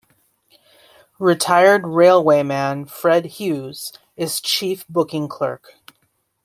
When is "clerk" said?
5.27-5.75